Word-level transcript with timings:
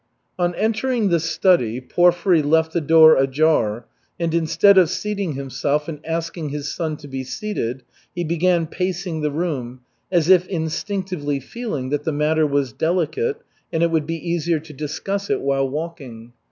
On 0.39 0.55
entering 0.55 1.09
the 1.09 1.19
study, 1.19 1.79
Porfiry 1.79 2.41
left 2.41 2.73
the 2.73 2.81
door 2.81 3.15
ajar 3.17 3.85
and 4.19 4.33
instead 4.33 4.75
of 4.79 4.89
seating 4.89 5.33
himself 5.33 5.87
and 5.87 6.03
asking 6.03 6.49
his 6.49 6.73
son 6.73 6.97
to 6.97 7.07
be 7.07 7.23
seated, 7.23 7.83
he 8.15 8.23
began 8.23 8.65
pacing 8.65 9.21
the 9.21 9.29
room, 9.29 9.81
as 10.11 10.27
if 10.27 10.47
instinctively 10.47 11.39
feeling 11.39 11.89
that 11.91 12.03
the 12.03 12.11
matter 12.11 12.47
was 12.47 12.73
delicate 12.73 13.43
and 13.71 13.83
it 13.83 13.91
would 13.91 14.07
be 14.07 14.15
easier 14.15 14.59
to 14.59 14.73
discuss 14.73 15.29
it 15.29 15.39
while 15.41 15.69
walking. 15.69 16.33